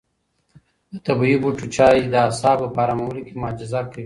[0.91, 3.99] د طبیعي بوټو چای د اعصابو په ارامولو کې معجزه کوي.